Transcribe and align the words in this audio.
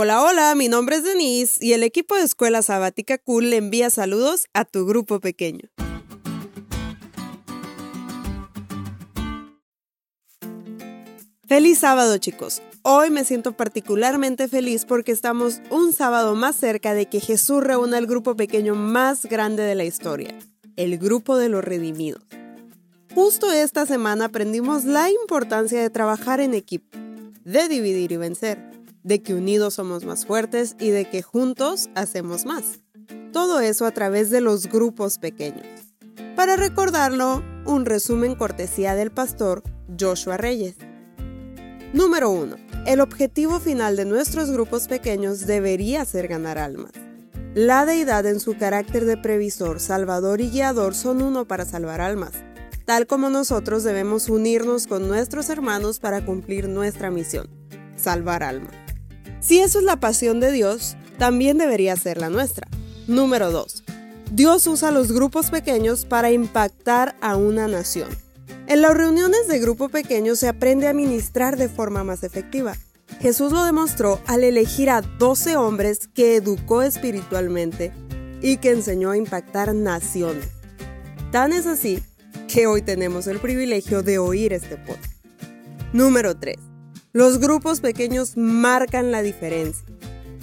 Hola, 0.00 0.22
hola, 0.22 0.54
mi 0.54 0.68
nombre 0.68 0.94
es 0.94 1.02
Denise 1.02 1.58
y 1.60 1.72
el 1.72 1.82
equipo 1.82 2.14
de 2.14 2.22
Escuela 2.22 2.62
Sabática 2.62 3.18
Cool 3.18 3.50
le 3.50 3.56
envía 3.56 3.90
saludos 3.90 4.46
a 4.54 4.64
tu 4.64 4.86
grupo 4.86 5.18
pequeño. 5.18 5.70
Feliz 11.48 11.80
sábado 11.80 12.16
chicos. 12.18 12.62
Hoy 12.82 13.10
me 13.10 13.24
siento 13.24 13.56
particularmente 13.56 14.46
feliz 14.46 14.84
porque 14.84 15.10
estamos 15.10 15.60
un 15.68 15.92
sábado 15.92 16.36
más 16.36 16.54
cerca 16.54 16.94
de 16.94 17.06
que 17.06 17.18
Jesús 17.18 17.64
reúna 17.64 17.98
el 17.98 18.06
grupo 18.06 18.36
pequeño 18.36 18.76
más 18.76 19.26
grande 19.26 19.64
de 19.64 19.74
la 19.74 19.84
historia, 19.84 20.32
el 20.76 20.96
grupo 20.98 21.36
de 21.36 21.48
los 21.48 21.64
redimidos. 21.64 22.22
Justo 23.16 23.50
esta 23.50 23.84
semana 23.84 24.26
aprendimos 24.26 24.84
la 24.84 25.10
importancia 25.10 25.82
de 25.82 25.90
trabajar 25.90 26.38
en 26.38 26.54
equipo, 26.54 26.96
de 27.42 27.66
dividir 27.66 28.12
y 28.12 28.16
vencer 28.16 28.77
de 29.08 29.22
que 29.22 29.32
unidos 29.32 29.74
somos 29.74 30.04
más 30.04 30.26
fuertes 30.26 30.76
y 30.78 30.90
de 30.90 31.08
que 31.08 31.22
juntos 31.22 31.88
hacemos 31.94 32.44
más. 32.44 32.80
Todo 33.32 33.60
eso 33.60 33.86
a 33.86 33.90
través 33.90 34.28
de 34.28 34.42
los 34.42 34.66
grupos 34.66 35.18
pequeños. 35.18 35.66
Para 36.36 36.56
recordarlo, 36.56 37.42
un 37.64 37.86
resumen 37.86 38.34
cortesía 38.34 38.94
del 38.94 39.10
pastor 39.10 39.62
Joshua 39.98 40.36
Reyes. 40.36 40.76
Número 41.94 42.30
1. 42.30 42.56
El 42.84 43.00
objetivo 43.00 43.58
final 43.60 43.96
de 43.96 44.04
nuestros 44.04 44.50
grupos 44.50 44.88
pequeños 44.88 45.46
debería 45.46 46.04
ser 46.04 46.28
ganar 46.28 46.58
almas. 46.58 46.92
La 47.54 47.86
deidad 47.86 48.26
en 48.26 48.40
su 48.40 48.58
carácter 48.58 49.06
de 49.06 49.16
previsor, 49.16 49.80
salvador 49.80 50.42
y 50.42 50.50
guiador 50.50 50.94
son 50.94 51.22
uno 51.22 51.48
para 51.48 51.64
salvar 51.64 52.02
almas, 52.02 52.32
tal 52.84 53.06
como 53.06 53.30
nosotros 53.30 53.84
debemos 53.84 54.28
unirnos 54.28 54.86
con 54.86 55.08
nuestros 55.08 55.48
hermanos 55.48 55.98
para 55.98 56.26
cumplir 56.26 56.68
nuestra 56.68 57.10
misión, 57.10 57.48
salvar 57.96 58.42
almas. 58.42 58.87
Si 59.40 59.60
eso 59.60 59.78
es 59.78 59.84
la 59.84 60.00
pasión 60.00 60.40
de 60.40 60.52
Dios, 60.52 60.96
también 61.18 61.58
debería 61.58 61.96
ser 61.96 62.18
la 62.18 62.28
nuestra. 62.28 62.66
Número 63.06 63.50
2. 63.50 63.84
Dios 64.32 64.66
usa 64.66 64.90
los 64.90 65.12
grupos 65.12 65.50
pequeños 65.50 66.04
para 66.04 66.30
impactar 66.30 67.16
a 67.20 67.36
una 67.36 67.68
nación. 67.68 68.08
En 68.66 68.82
las 68.82 68.94
reuniones 68.94 69.48
de 69.48 69.58
grupo 69.58 69.88
pequeño 69.88 70.36
se 70.36 70.48
aprende 70.48 70.88
a 70.88 70.92
ministrar 70.92 71.56
de 71.56 71.68
forma 71.68 72.04
más 72.04 72.22
efectiva. 72.22 72.76
Jesús 73.20 73.52
lo 73.52 73.64
demostró 73.64 74.20
al 74.26 74.44
elegir 74.44 74.90
a 74.90 75.00
12 75.00 75.56
hombres 75.56 76.08
que 76.08 76.36
educó 76.36 76.82
espiritualmente 76.82 77.92
y 78.42 78.58
que 78.58 78.70
enseñó 78.70 79.10
a 79.10 79.16
impactar 79.16 79.74
naciones. 79.74 80.48
Tan 81.32 81.52
es 81.52 81.66
así 81.66 82.02
que 82.46 82.66
hoy 82.66 82.82
tenemos 82.82 83.26
el 83.26 83.38
privilegio 83.38 84.02
de 84.02 84.18
oír 84.18 84.52
este 84.52 84.76
podcast. 84.76 85.14
Número 85.92 86.36
3. 86.36 86.67
Los 87.12 87.38
grupos 87.38 87.80
pequeños 87.80 88.36
marcan 88.36 89.10
la 89.10 89.22
diferencia. 89.22 89.86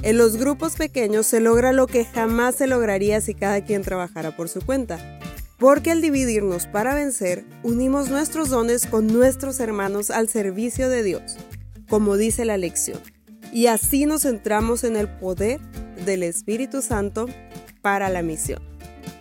En 0.01 0.17
los 0.17 0.35
grupos 0.35 0.75
pequeños 0.75 1.27
se 1.27 1.39
logra 1.39 1.73
lo 1.73 1.85
que 1.85 2.05
jamás 2.05 2.55
se 2.55 2.65
lograría 2.65 3.21
si 3.21 3.35
cada 3.35 3.63
quien 3.63 3.83
trabajara 3.83 4.35
por 4.35 4.49
su 4.49 4.61
cuenta. 4.61 5.19
Porque 5.59 5.91
al 5.91 6.01
dividirnos 6.01 6.65
para 6.65 6.95
vencer, 6.95 7.45
unimos 7.61 8.09
nuestros 8.09 8.49
dones 8.49 8.87
con 8.87 9.05
nuestros 9.05 9.59
hermanos 9.59 10.09
al 10.09 10.27
servicio 10.27 10.89
de 10.89 11.03
Dios, 11.03 11.37
como 11.87 12.17
dice 12.17 12.45
la 12.45 12.57
lección. 12.57 12.99
Y 13.53 13.67
así 13.67 14.07
nos 14.07 14.23
centramos 14.23 14.83
en 14.83 14.95
el 14.95 15.07
poder 15.07 15.61
del 16.03 16.23
Espíritu 16.23 16.81
Santo 16.81 17.27
para 17.83 18.09
la 18.09 18.23
misión. 18.23 18.61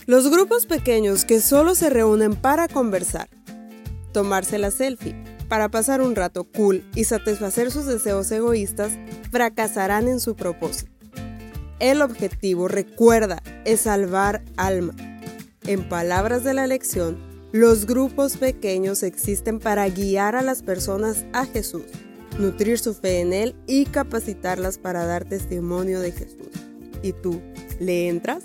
Los 0.06 0.31
grupos 0.31 0.64
pequeños 0.64 1.27
que 1.27 1.41
solo 1.41 1.75
se 1.75 1.91
reúnen 1.91 2.36
para 2.36 2.69
conversar, 2.69 3.29
tomarse 4.12 4.56
la 4.58 4.70
selfie, 4.70 5.14
para 5.45 5.69
pasar 5.69 6.00
un 6.00 6.17
rato 6.17 6.45
cool 6.45 6.84
y 6.95 7.05
satisfacer 7.05 7.70
sus 7.70 7.87
deseos 7.87 8.31
egoístas, 8.31 8.92
fracasarán 9.31 10.09
en 10.09 10.20
su 10.20 10.34
propósito. 10.34 10.92
El 11.81 12.03
objetivo, 12.03 12.69
recuerda, 12.69 13.42
es 13.64 13.83
salvar 13.83 14.42
alma. 14.56 14.95
En 15.67 15.89
palabras 15.89 16.45
de 16.45 16.55
la 16.55 16.67
lección, 16.67 17.19
los 17.53 17.86
grupos 17.86 18.36
pequeños 18.36 19.02
existen 19.02 19.61
para 19.61 19.89
guiar 19.89 20.35
a 20.36 20.42
las 20.42 20.63
personas 20.63 21.24
a 21.33 21.47
Jesús, 21.47 21.85
nutrir 22.39 22.79
su 22.79 22.95
fe 22.95 23.20
en 23.20 23.33
Él 23.33 23.55
y 23.67 23.86
capacitarlas 23.86 24.79
para 24.79 25.07
dar 25.07 25.24
testimonio 25.24 26.01
de 26.01 26.13
Jesús. 26.13 26.48
¿Y 27.02 27.13
tú, 27.13 27.41
le 27.79 28.08
entras? 28.08 28.45